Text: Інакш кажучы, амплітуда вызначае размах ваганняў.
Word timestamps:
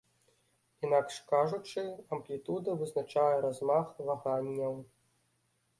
Інакш 0.87 1.17
кажучы, 1.33 1.83
амплітуда 2.17 2.71
вызначае 2.81 3.31
размах 3.47 3.87
ваганняў. 4.11 4.73